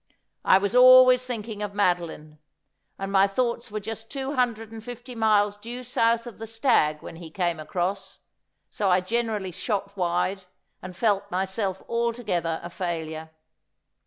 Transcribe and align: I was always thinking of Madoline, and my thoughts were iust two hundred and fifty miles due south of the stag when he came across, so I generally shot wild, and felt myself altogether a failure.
I 0.43 0.57
was 0.57 0.75
always 0.75 1.27
thinking 1.27 1.61
of 1.61 1.75
Madoline, 1.75 2.39
and 2.97 3.11
my 3.11 3.27
thoughts 3.27 3.69
were 3.69 3.79
iust 3.81 4.09
two 4.09 4.33
hundred 4.33 4.71
and 4.71 4.83
fifty 4.83 5.13
miles 5.13 5.55
due 5.57 5.83
south 5.83 6.25
of 6.25 6.39
the 6.39 6.47
stag 6.47 7.03
when 7.03 7.17
he 7.17 7.29
came 7.29 7.59
across, 7.59 8.17
so 8.71 8.89
I 8.89 9.01
generally 9.01 9.51
shot 9.51 9.95
wild, 9.95 10.47
and 10.81 10.97
felt 10.97 11.29
myself 11.29 11.83
altogether 11.87 12.59
a 12.63 12.69
failure. 12.71 13.29